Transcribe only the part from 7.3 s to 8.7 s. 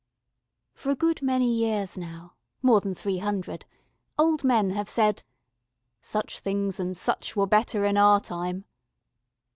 were better in our time."